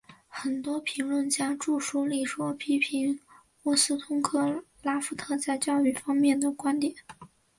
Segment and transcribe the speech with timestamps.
[0.29, 3.19] 很多评论家着书立说批评
[3.65, 6.95] 沃斯通克拉夫特在教育方面的观点。